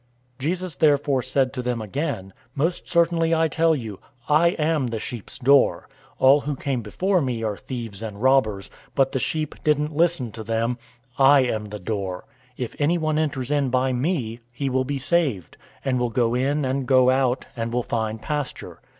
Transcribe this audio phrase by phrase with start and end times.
[0.39, 4.97] 010:007 Jesus therefore said to them again, "Most certainly, I tell you, I am the
[4.97, 5.87] sheep's door.
[6.13, 10.31] 010:008 All who came before me are thieves and robbers, but the sheep didn't listen
[10.31, 10.79] to them.
[11.19, 12.25] 010:009 I am the door.
[12.57, 16.87] If anyone enters in by me, he will be saved, and will go in and
[16.87, 18.79] go out, and will find pasture.